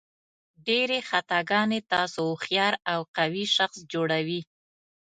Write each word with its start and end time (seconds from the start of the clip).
ډېرې 0.67 0.99
خطاګانې 1.09 1.79
تاسو 1.93 2.19
هوښیار 2.29 2.73
او 2.91 2.99
قوي 3.17 3.45
شخص 3.55 3.77
جوړوي. 3.93 4.41